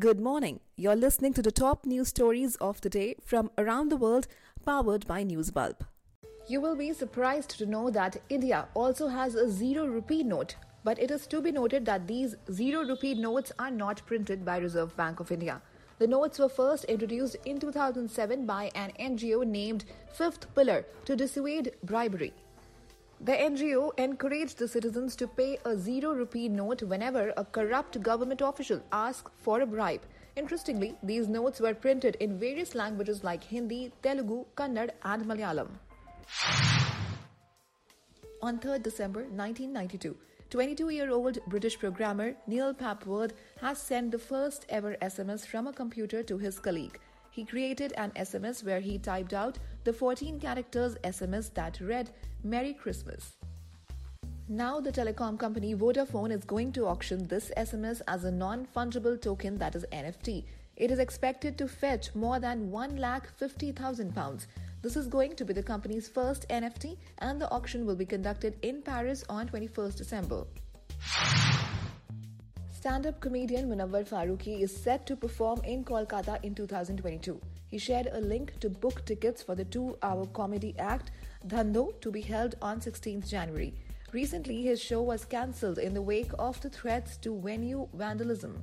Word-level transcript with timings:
Good 0.00 0.18
morning. 0.18 0.60
You're 0.76 0.96
listening 0.96 1.34
to 1.34 1.42
the 1.42 1.52
top 1.52 1.84
news 1.84 2.08
stories 2.08 2.56
of 2.56 2.80
the 2.80 2.88
day 2.88 3.16
from 3.22 3.50
around 3.58 3.90
the 3.90 3.98
world, 3.98 4.28
powered 4.64 5.06
by 5.06 5.24
Newsbulb. 5.24 5.80
You 6.48 6.62
will 6.62 6.74
be 6.74 6.94
surprised 6.94 7.50
to 7.58 7.66
know 7.66 7.90
that 7.90 8.16
India 8.30 8.68
also 8.72 9.08
has 9.08 9.34
a 9.34 9.50
zero 9.50 9.84
rupee 9.84 10.22
note, 10.22 10.54
but 10.84 10.98
it 10.98 11.10
is 11.10 11.26
to 11.26 11.42
be 11.42 11.52
noted 11.52 11.84
that 11.84 12.06
these 12.06 12.34
zero 12.50 12.82
rupee 12.82 13.12
notes 13.12 13.52
are 13.58 13.70
not 13.70 14.00
printed 14.06 14.42
by 14.42 14.56
Reserve 14.56 14.96
Bank 14.96 15.20
of 15.20 15.30
India. 15.30 15.60
The 15.98 16.06
notes 16.06 16.38
were 16.38 16.48
first 16.48 16.86
introduced 16.86 17.36
in 17.44 17.60
2007 17.60 18.46
by 18.46 18.70
an 18.74 18.92
NGO 18.98 19.46
named 19.46 19.84
Fifth 20.14 20.46
Pillar 20.54 20.86
to 21.04 21.14
dissuade 21.14 21.72
bribery. 21.82 22.32
The 23.22 23.32
NGO 23.32 23.92
encouraged 23.98 24.56
the 24.56 24.66
citizens 24.66 25.14
to 25.16 25.26
pay 25.26 25.58
a 25.66 25.76
zero 25.76 26.14
rupee 26.14 26.48
note 26.48 26.82
whenever 26.82 27.34
a 27.36 27.44
corrupt 27.44 28.02
government 28.02 28.40
official 28.40 28.80
asks 28.92 29.30
for 29.36 29.60
a 29.60 29.66
bribe. 29.66 30.00
Interestingly, 30.36 30.96
these 31.02 31.28
notes 31.28 31.60
were 31.60 31.74
printed 31.74 32.16
in 32.18 32.38
various 32.38 32.74
languages 32.74 33.22
like 33.22 33.44
Hindi, 33.44 33.92
Telugu, 34.02 34.46
Kannada, 34.56 34.92
and 35.02 35.26
Malayalam. 35.26 35.68
On 38.40 38.58
3rd 38.58 38.84
December 38.84 39.20
1992, 39.24 40.16
22 40.48 40.88
year 40.88 41.10
old 41.10 41.38
British 41.46 41.78
programmer 41.78 42.34
Neil 42.46 42.72
Papworth 42.72 43.32
has 43.60 43.76
sent 43.76 44.12
the 44.12 44.18
first 44.18 44.64
ever 44.70 44.96
SMS 45.02 45.46
from 45.46 45.66
a 45.66 45.74
computer 45.74 46.22
to 46.22 46.38
his 46.38 46.58
colleague. 46.58 46.98
He 47.30 47.44
created 47.44 47.92
an 47.96 48.10
SMS 48.16 48.64
where 48.64 48.80
he 48.80 48.98
typed 48.98 49.32
out 49.32 49.58
the 49.84 49.92
14 49.92 50.40
characters 50.40 50.96
SMS 51.04 51.54
that 51.54 51.80
read 51.80 52.10
Merry 52.42 52.74
Christmas. 52.74 53.36
Now, 54.48 54.80
the 54.80 54.90
telecom 54.90 55.38
company 55.38 55.76
Vodafone 55.76 56.32
is 56.32 56.42
going 56.44 56.72
to 56.72 56.86
auction 56.86 57.28
this 57.28 57.52
SMS 57.56 58.02
as 58.08 58.24
a 58.24 58.32
non 58.32 58.66
fungible 58.76 59.20
token 59.20 59.54
that 59.56 59.76
is 59.76 59.86
NFT. 59.92 60.44
It 60.76 60.90
is 60.90 60.98
expected 60.98 61.56
to 61.58 61.68
fetch 61.68 62.12
more 62.16 62.40
than 62.40 62.70
1,50,000 62.70 64.12
pounds. 64.12 64.48
This 64.82 64.96
is 64.96 65.06
going 65.06 65.36
to 65.36 65.44
be 65.44 65.52
the 65.52 65.62
company's 65.62 66.08
first 66.08 66.48
NFT, 66.48 66.96
and 67.18 67.40
the 67.40 67.50
auction 67.52 67.86
will 67.86 67.96
be 67.96 68.06
conducted 68.06 68.56
in 68.62 68.82
Paris 68.82 69.22
on 69.28 69.48
21st 69.48 69.96
December. 69.96 70.44
Stand 72.80 73.04
up 73.04 73.20
comedian 73.20 73.68
Munawar 73.68 74.08
Faruqui 74.08 74.62
is 74.62 74.74
set 74.74 75.04
to 75.04 75.14
perform 75.14 75.60
in 75.64 75.84
Kolkata 75.84 76.42
in 76.42 76.54
2022. 76.54 77.38
He 77.66 77.76
shared 77.76 78.08
a 78.10 78.20
link 78.22 78.58
to 78.60 78.70
book 78.70 79.04
tickets 79.04 79.42
for 79.42 79.54
the 79.54 79.66
two 79.66 79.98
hour 80.02 80.24
comedy 80.28 80.74
act 80.78 81.10
Dhandho 81.46 82.00
to 82.00 82.10
be 82.10 82.22
held 82.22 82.54
on 82.62 82.80
16th 82.80 83.28
January. 83.28 83.74
Recently, 84.14 84.62
his 84.62 84.80
show 84.80 85.02
was 85.02 85.26
cancelled 85.26 85.76
in 85.76 85.92
the 85.92 86.00
wake 86.00 86.30
of 86.38 86.58
the 86.62 86.70
threats 86.70 87.18
to 87.18 87.38
venue 87.38 87.86
vandalism. 87.92 88.62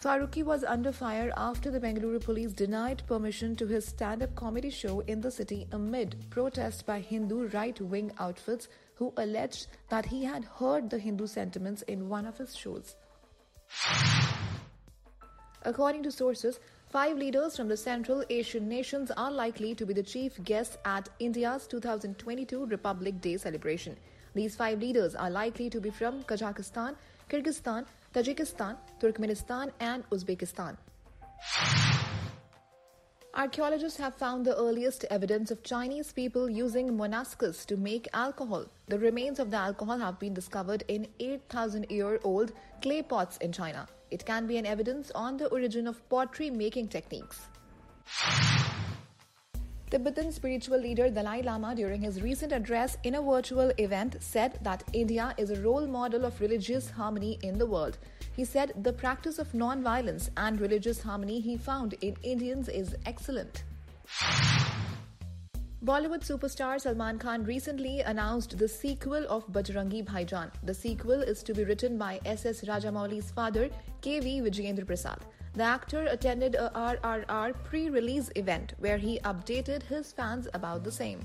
Faruqui 0.00 0.44
was 0.44 0.62
under 0.62 0.92
fire 0.92 1.32
after 1.36 1.72
the 1.72 1.80
Bengaluru 1.80 2.20
police 2.20 2.52
denied 2.52 3.02
permission 3.08 3.56
to 3.56 3.66
his 3.66 3.86
stand 3.86 4.22
up 4.22 4.36
comedy 4.36 4.70
show 4.70 5.00
in 5.00 5.20
the 5.20 5.32
city 5.32 5.66
amid 5.72 6.14
protests 6.30 6.82
by 6.82 7.00
Hindu 7.00 7.48
right 7.48 7.80
wing 7.80 8.12
outfits 8.20 8.68
who 8.98 9.12
alleged 9.16 9.68
that 9.88 10.06
he 10.06 10.24
had 10.24 10.44
heard 10.44 10.90
the 10.90 10.98
Hindu 10.98 11.26
sentiments 11.26 11.82
in 11.82 12.08
one 12.08 12.26
of 12.26 12.36
his 12.36 12.56
shows. 12.56 12.96
According 15.62 16.02
to 16.04 16.10
sources, 16.10 16.58
five 16.90 17.16
leaders 17.16 17.56
from 17.56 17.68
the 17.68 17.76
Central 17.76 18.24
Asian 18.28 18.68
nations 18.68 19.12
are 19.16 19.30
likely 19.30 19.74
to 19.74 19.86
be 19.86 19.94
the 19.94 20.02
chief 20.02 20.42
guests 20.42 20.78
at 20.84 21.08
India's 21.20 21.66
2022 21.68 22.66
Republic 22.66 23.20
Day 23.20 23.36
celebration. 23.36 23.96
These 24.34 24.56
five 24.56 24.80
leaders 24.80 25.14
are 25.14 25.30
likely 25.30 25.70
to 25.70 25.80
be 25.80 25.90
from 25.90 26.22
Kazakhstan, 26.24 26.96
Kyrgyzstan, 27.30 27.86
Tajikistan, 28.14 28.76
Turkmenistan, 29.00 29.70
and 29.80 30.08
Uzbekistan. 30.10 30.76
Archaeologists 33.38 34.00
have 34.00 34.16
found 34.16 34.44
the 34.44 34.56
earliest 34.56 35.04
evidence 35.10 35.52
of 35.52 35.62
Chinese 35.62 36.10
people 36.10 36.50
using 36.50 36.96
monascus 36.96 37.64
to 37.66 37.76
make 37.76 38.08
alcohol. 38.12 38.64
The 38.88 38.98
remains 38.98 39.38
of 39.38 39.52
the 39.52 39.58
alcohol 39.58 39.96
have 40.00 40.18
been 40.18 40.34
discovered 40.34 40.82
in 40.88 41.06
8,000 41.20 41.86
year 41.88 42.18
old 42.24 42.50
clay 42.82 43.00
pots 43.00 43.36
in 43.36 43.52
China. 43.52 43.86
It 44.10 44.26
can 44.26 44.48
be 44.48 44.56
an 44.56 44.66
evidence 44.66 45.12
on 45.14 45.36
the 45.36 45.46
origin 45.50 45.86
of 45.86 46.02
pottery 46.08 46.50
making 46.50 46.88
techniques. 46.88 47.46
Tibetan 49.98 50.30
spiritual 50.30 50.78
leader 50.78 51.10
Dalai 51.10 51.42
Lama, 51.42 51.74
during 51.74 52.02
his 52.02 52.22
recent 52.22 52.52
address 52.52 52.96
in 53.02 53.16
a 53.16 53.20
virtual 53.20 53.72
event, 53.78 54.14
said 54.20 54.56
that 54.62 54.84
India 54.92 55.34
is 55.36 55.50
a 55.50 55.60
role 55.60 55.88
model 55.88 56.24
of 56.24 56.40
religious 56.40 56.88
harmony 56.88 57.36
in 57.42 57.58
the 57.58 57.66
world. 57.66 57.98
He 58.36 58.44
said 58.44 58.74
the 58.84 58.92
practice 58.92 59.40
of 59.40 59.52
non 59.54 59.82
violence 59.82 60.30
and 60.36 60.60
religious 60.60 61.02
harmony 61.02 61.40
he 61.40 61.56
found 61.56 61.94
in 62.00 62.14
Indians 62.22 62.68
is 62.68 62.94
excellent. 63.06 63.64
Bollywood 65.84 66.24
superstar 66.26 66.80
Salman 66.80 67.20
Khan 67.20 67.44
recently 67.44 68.00
announced 68.00 68.58
the 68.58 68.66
sequel 68.66 69.24
of 69.28 69.46
Bajrangi 69.46 70.04
Bhaijaan. 70.04 70.50
The 70.64 70.74
sequel 70.74 71.22
is 71.22 71.44
to 71.44 71.54
be 71.54 71.62
written 71.62 71.96
by 71.96 72.18
S.S. 72.24 72.62
Rajamouli's 72.62 73.30
father, 73.30 73.70
K.V. 74.00 74.40
Vijayendra 74.40 74.84
Prasad. 74.84 75.20
The 75.54 75.62
actor 75.62 76.08
attended 76.10 76.56
a 76.56 76.70
RRR 76.74 77.54
pre 77.62 77.90
release 77.90 78.28
event 78.34 78.74
where 78.78 78.98
he 78.98 79.20
updated 79.20 79.84
his 79.84 80.10
fans 80.10 80.48
about 80.52 80.82
the 80.82 80.90
same. 80.90 81.20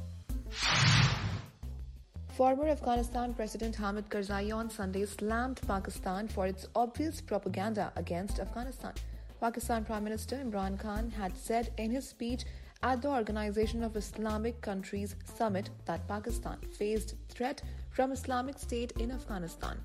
Former 2.37 2.67
Afghanistan 2.67 3.33
President 3.33 3.75
Hamid 3.75 4.07
Karzai 4.07 4.53
on 4.55 4.69
Sunday 4.69 5.05
slammed 5.05 5.61
Pakistan 5.67 6.27
for 6.27 6.45
its 6.45 6.67
obvious 6.75 7.21
propaganda 7.21 7.91
against 7.95 8.39
Afghanistan. 8.39 8.93
Pakistan 9.39 9.83
Prime 9.83 10.03
Minister 10.03 10.35
Imran 10.35 10.79
Khan 10.79 11.09
had 11.09 11.35
said 11.35 11.71
in 11.79 11.89
his 11.89 12.07
speech 12.07 12.45
at 12.83 13.01
the 13.01 13.07
Organization 13.07 13.81
of 13.81 13.95
Islamic 13.95 14.59
Countries 14.61 15.15
Summit 15.23 15.69
that 15.85 16.07
Pakistan 16.07 16.57
faced 16.77 17.15
threat 17.29 17.61
from 17.91 18.11
Islamic 18.11 18.59
State 18.59 18.91
in 18.99 19.11
Afghanistan. 19.11 19.77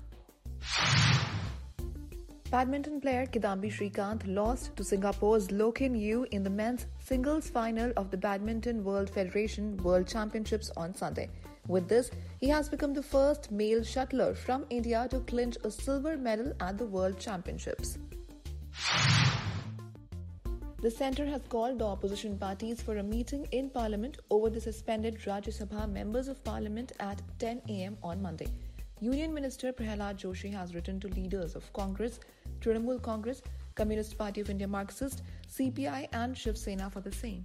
Badminton 2.51 2.99
player 2.99 3.25
Kidambi 3.25 3.71
Srikanth 3.71 4.23
lost 4.25 4.75
to 4.75 4.83
Singapore's 4.83 5.51
Loh 5.51 5.71
Kean 5.71 5.95
Yew 5.95 6.25
in 6.31 6.43
the 6.43 6.49
men's 6.49 6.87
singles 6.99 7.49
final 7.49 7.93
of 7.95 8.11
the 8.11 8.17
Badminton 8.17 8.83
World 8.83 9.09
Federation 9.09 9.77
World 9.77 10.07
Championships 10.07 10.71
on 10.75 10.93
Sunday. 10.93 11.29
With 11.67 11.87
this, 11.87 12.09
he 12.39 12.49
has 12.49 12.67
become 12.67 12.93
the 12.93 13.03
first 13.03 13.51
male 13.51 13.81
shuttler 13.81 14.35
from 14.35 14.65
India 14.71 15.07
to 15.11 15.19
clinch 15.21 15.57
a 15.63 15.69
silver 15.71 16.17
medal 16.17 16.51
at 16.59 16.79
the 16.79 16.85
World 16.85 17.19
Championships. 17.19 17.99
The 20.81 20.89
centre 20.89 21.25
has 21.25 21.41
called 21.49 21.79
the 21.79 21.85
opposition 21.85 22.37
parties 22.37 22.81
for 22.81 22.99
a 22.99 23.03
meeting 23.03 23.45
in 23.51 23.69
Parliament 23.69 24.17
over 24.29 24.49
the 24.49 24.61
suspended 24.61 25.19
Rajya 25.19 25.51
Sabha 25.53 25.91
members 25.91 26.29
of 26.29 26.41
Parliament 26.45 26.93
at 27.01 27.21
10 27.39 27.63
am 27.67 27.97
on 28.01 28.21
Monday. 28.21 28.47
Union 29.01 29.33
Minister 29.33 29.73
Prahalad 29.73 30.19
Joshi 30.19 30.53
has 30.53 30.73
written 30.73 30.97
to 31.01 31.09
leaders 31.09 31.57
of 31.57 31.71
Congress, 31.73 32.21
Trinamool 32.61 33.01
Congress, 33.01 33.41
Communist 33.75 34.17
Party 34.17 34.39
of 34.39 34.49
India 34.49 34.69
Marxist, 34.69 35.21
CPI, 35.53 36.07
and 36.13 36.37
Shiv 36.37 36.57
Sena 36.57 36.89
for 36.89 37.01
the 37.01 37.11
same. 37.11 37.43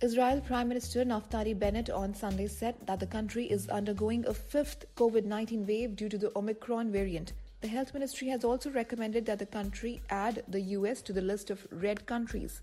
Israel 0.00 0.40
Prime 0.40 0.68
Minister 0.68 1.04
Naftali 1.04 1.58
Bennett 1.58 1.90
on 1.90 2.14
Sunday 2.14 2.46
said 2.46 2.74
that 2.86 3.00
the 3.00 3.06
country 3.06 3.44
is 3.44 3.68
undergoing 3.68 4.24
a 4.26 4.32
fifth 4.32 4.86
COVID 4.96 5.26
19 5.26 5.66
wave 5.66 5.94
due 5.94 6.08
to 6.08 6.16
the 6.16 6.32
Omicron 6.34 6.90
variant. 6.90 7.34
The 7.64 7.70
health 7.70 7.94
ministry 7.94 8.28
has 8.28 8.44
also 8.44 8.70
recommended 8.70 9.24
that 9.24 9.38
the 9.38 9.46
country 9.46 10.02
add 10.10 10.44
the 10.48 10.60
US 10.76 11.00
to 11.00 11.14
the 11.14 11.22
list 11.22 11.48
of 11.48 11.66
red 11.70 12.04
countries. 12.04 12.60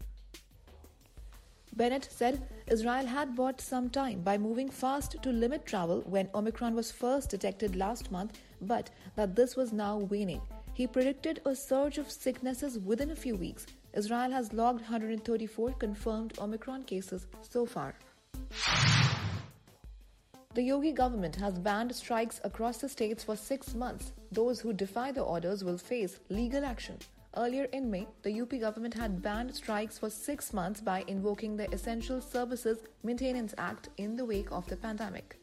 Bennett 1.76 2.08
said 2.12 2.48
Israel 2.68 3.08
had 3.08 3.36
bought 3.36 3.60
some 3.62 3.90
time 3.90 4.22
by 4.22 4.38
moving 4.38 4.70
fast 4.70 5.16
to 5.24 5.32
limit 5.32 5.66
travel 5.66 6.02
when 6.02 6.30
Omicron 6.36 6.76
was 6.76 6.92
first 6.92 7.32
detected 7.32 7.76
last 7.76 8.12
month, 8.12 8.38
but 8.62 8.92
that 9.16 9.36
this 9.36 9.56
was 9.56 9.74
now 9.74 9.98
waning. 9.98 10.42
He 10.76 10.86
predicted 10.86 11.42
a 11.48 11.56
surge 11.56 11.98
of 11.98 12.12
sicknesses 12.12 12.78
within 12.78 13.10
a 13.10 13.16
few 13.16 13.36
weeks. 13.36 13.66
Israel 13.96 14.30
has 14.30 14.54
logged 14.54 14.82
134 14.82 15.72
confirmed 15.80 16.38
Omicron 16.38 16.84
cases 16.84 17.26
so 17.42 17.66
far. 17.66 17.96
The 20.54 20.64
Yogi 20.64 20.92
government 20.92 21.38
has 21.38 21.58
banned 21.58 21.96
strikes 21.96 22.42
across 22.44 22.80
the 22.80 22.90
states 22.90 23.24
for 23.24 23.38
six 23.38 23.74
months. 23.74 24.12
Those 24.34 24.60
who 24.60 24.74
defy 24.74 25.14
the 25.14 25.22
orders 25.22 25.64
will 25.64 25.78
face 25.78 26.20
legal 26.28 26.66
action. 26.66 26.98
Earlier 27.38 27.70
in 27.72 27.90
May, 27.90 28.06
the 28.24 28.42
UP 28.42 28.50
government 28.60 28.94
had 28.94 29.22
banned 29.22 29.56
strikes 29.56 29.98
for 29.98 30.10
six 30.10 30.52
months 30.52 30.82
by 30.82 31.06
invoking 31.08 31.56
the 31.56 31.72
Essential 31.72 32.20
Services 32.20 32.80
Maintenance 33.02 33.54
Act 33.58 33.88
in 33.96 34.18
the 34.18 34.26
wake 34.26 34.52
of 34.52 34.68
the 34.68 34.76
pandemic. 34.76 35.38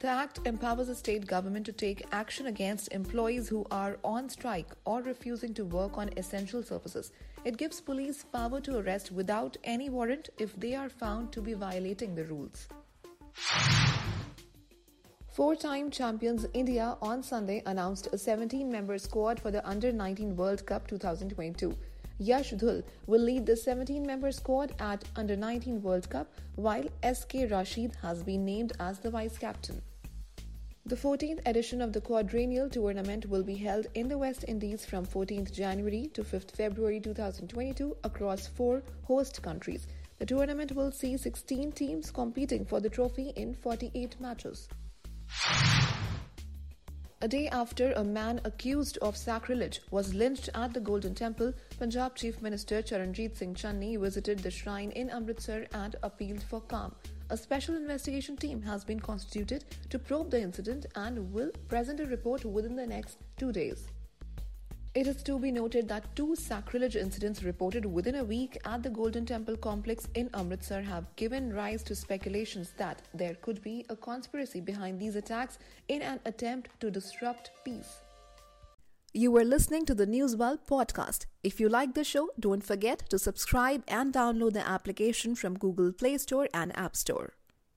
The 0.00 0.08
Act 0.08 0.40
empowers 0.44 0.88
the 0.88 0.94
state 0.94 1.26
government 1.26 1.64
to 1.64 1.72
take 1.72 2.04
action 2.12 2.48
against 2.48 2.92
employees 2.92 3.48
who 3.48 3.66
are 3.70 3.96
on 4.04 4.28
strike 4.28 4.68
or 4.84 5.00
refusing 5.00 5.54
to 5.54 5.64
work 5.64 5.96
on 5.96 6.10
essential 6.18 6.62
services. 6.62 7.10
It 7.46 7.56
gives 7.56 7.80
police 7.80 8.22
power 8.22 8.60
to 8.60 8.76
arrest 8.80 9.12
without 9.12 9.56
any 9.64 9.88
warrant 9.88 10.28
if 10.36 10.54
they 10.60 10.74
are 10.74 10.90
found 10.90 11.32
to 11.32 11.40
be 11.40 11.54
violating 11.54 12.14
the 12.14 12.24
rules. 12.24 12.68
Four 15.30 15.54
time 15.54 15.90
champions 15.90 16.46
India 16.52 16.96
on 17.00 17.22
Sunday 17.22 17.62
announced 17.66 18.08
a 18.12 18.18
17 18.18 18.70
member 18.70 18.98
squad 18.98 19.38
for 19.38 19.52
the 19.52 19.66
Under 19.68 19.92
19 19.92 20.34
World 20.34 20.66
Cup 20.66 20.88
2022. 20.88 21.76
Yash 22.18 22.52
Dhul 22.54 22.82
will 23.06 23.20
lead 23.20 23.46
the 23.46 23.56
17 23.56 24.04
member 24.04 24.32
squad 24.32 24.74
at 24.80 25.04
Under 25.14 25.36
19 25.36 25.80
World 25.80 26.10
Cup, 26.10 26.32
while 26.56 26.84
SK 27.04 27.48
Rashid 27.48 27.96
has 28.02 28.24
been 28.24 28.44
named 28.44 28.72
as 28.80 28.98
the 28.98 29.10
vice 29.10 29.38
captain. 29.38 29.80
The 30.86 30.96
14th 30.96 31.46
edition 31.46 31.80
of 31.80 31.92
the 31.92 32.00
quadrennial 32.00 32.68
tournament 32.68 33.26
will 33.26 33.44
be 33.44 33.54
held 33.54 33.86
in 33.94 34.08
the 34.08 34.18
West 34.18 34.44
Indies 34.48 34.84
from 34.84 35.06
14th 35.06 35.52
January 35.52 36.10
to 36.14 36.24
5th 36.24 36.50
February 36.50 36.98
2022 36.98 37.96
across 38.02 38.48
four 38.48 38.82
host 39.04 39.40
countries. 39.42 39.86
The 40.18 40.26
tournament 40.26 40.72
will 40.72 40.90
see 40.90 41.16
16 41.16 41.72
teams 41.72 42.10
competing 42.10 42.64
for 42.64 42.80
the 42.80 42.90
trophy 42.90 43.32
in 43.36 43.54
48 43.54 44.20
matches. 44.20 44.68
A 47.20 47.26
day 47.28 47.48
after 47.48 47.92
a 47.92 48.04
man 48.04 48.40
accused 48.44 48.98
of 48.98 49.16
sacrilege 49.16 49.80
was 49.90 50.14
lynched 50.14 50.50
at 50.54 50.72
the 50.72 50.80
Golden 50.80 51.14
Temple, 51.14 51.52
Punjab 51.78 52.14
Chief 52.14 52.40
Minister 52.40 52.80
Charanjit 52.80 53.36
Singh 53.36 53.54
Channi 53.54 53.98
visited 53.98 54.38
the 54.38 54.50
shrine 54.50 54.90
in 54.92 55.10
Amritsar 55.10 55.66
and 55.72 55.96
appealed 56.02 56.42
for 56.42 56.60
calm. 56.60 56.94
A 57.30 57.36
special 57.36 57.76
investigation 57.76 58.36
team 58.36 58.62
has 58.62 58.84
been 58.84 59.00
constituted 59.00 59.64
to 59.90 59.98
probe 59.98 60.30
the 60.30 60.40
incident 60.40 60.86
and 60.94 61.32
will 61.32 61.50
present 61.68 62.00
a 62.00 62.06
report 62.06 62.44
within 62.44 62.74
the 62.74 62.86
next 62.86 63.18
two 63.36 63.50
days. 63.50 63.88
It 64.98 65.06
is 65.06 65.22
to 65.22 65.38
be 65.38 65.52
noted 65.52 65.86
that 65.90 66.16
two 66.16 66.34
sacrilege 66.34 66.96
incidents 66.96 67.44
reported 67.44 67.86
within 67.86 68.16
a 68.16 68.24
week 68.24 68.58
at 68.64 68.82
the 68.82 68.90
Golden 68.90 69.24
Temple 69.24 69.56
complex 69.56 70.08
in 70.16 70.28
Amritsar 70.34 70.82
have 70.82 71.14
given 71.14 71.52
rise 71.52 71.84
to 71.84 71.94
speculations 71.94 72.72
that 72.78 73.02
there 73.14 73.36
could 73.36 73.62
be 73.62 73.86
a 73.90 73.94
conspiracy 73.94 74.60
behind 74.60 74.98
these 74.98 75.14
attacks 75.14 75.60
in 75.86 76.02
an 76.02 76.18
attempt 76.24 76.70
to 76.80 76.90
disrupt 76.90 77.52
peace. 77.64 77.98
You 79.12 79.30
were 79.30 79.44
listening 79.44 79.86
to 79.86 79.94
the 79.94 80.04
Newsbulb 80.04 80.66
podcast. 80.68 81.26
If 81.44 81.60
you 81.60 81.68
like 81.68 81.94
the 81.94 82.02
show, 82.02 82.30
don't 82.40 82.64
forget 82.64 83.08
to 83.10 83.20
subscribe 83.20 83.84
and 83.86 84.12
download 84.12 84.54
the 84.54 84.68
application 84.68 85.36
from 85.36 85.60
Google 85.60 85.92
Play 85.92 86.18
Store 86.18 86.48
and 86.52 86.76
App 86.76 86.96
Store. 86.96 87.34